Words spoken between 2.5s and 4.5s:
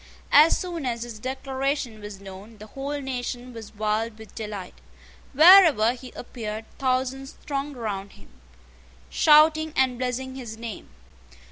the whole nation was wild with